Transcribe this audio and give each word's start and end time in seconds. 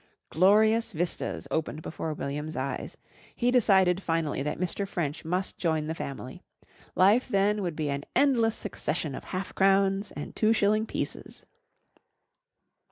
Glorious 0.31 0.93
vistas 0.93 1.47
opened 1.51 1.83
before 1.83 2.11
William's 2.15 2.55
eyes 2.57 2.97
He 3.35 3.51
decided 3.51 4.01
finally 4.01 4.41
that 4.41 4.57
Mr. 4.57 4.87
French 4.87 5.23
must 5.23 5.59
join 5.59 5.85
the 5.85 5.93
family. 5.93 6.41
Life 6.95 7.27
then 7.27 7.61
would 7.61 7.75
be 7.75 7.91
an 7.91 8.05
endless 8.15 8.55
succession 8.55 9.13
of 9.13 9.25
half 9.25 9.53
crowns 9.53 10.09
and 10.13 10.35
two 10.35 10.53
shilling 10.53 10.87
pieces. 10.87 11.45